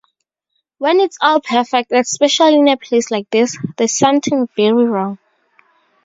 [0.79, 5.19] When it's all perfect, especially in a piece like this, there's something very wrong.